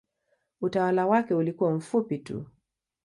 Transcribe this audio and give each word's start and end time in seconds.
Utawala 0.61 1.07
wake 1.07 1.33
ulikuwa 1.33 1.71
mfupi 1.73 2.17
tu. 2.17 2.45